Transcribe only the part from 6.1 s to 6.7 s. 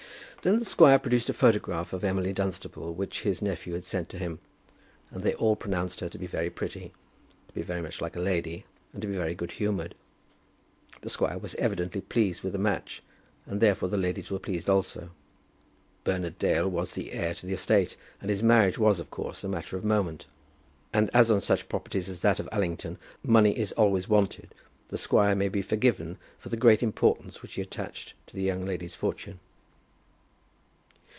be very